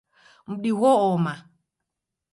Mdi 0.51 0.71
gho-oma 0.79 1.33